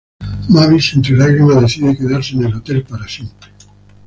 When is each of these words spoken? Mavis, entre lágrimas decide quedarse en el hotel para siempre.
Mavis, 0.49 0.95
entre 0.95 1.15
lágrimas 1.15 1.61
decide 1.61 1.95
quedarse 1.95 2.33
en 2.33 2.45
el 2.45 2.55
hotel 2.55 2.83
para 2.83 3.07
siempre. 3.07 3.51